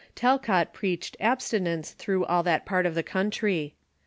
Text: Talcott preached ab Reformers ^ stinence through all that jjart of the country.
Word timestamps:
Talcott 0.15 0.73
preached 0.73 1.15
ab 1.19 1.41
Reformers 1.41 1.45
^ 1.45 1.83
stinence 1.83 1.93
through 1.95 2.25
all 2.25 2.41
that 2.41 2.65
jjart 2.65 2.87
of 2.87 2.95
the 2.95 3.03
country. 3.03 3.75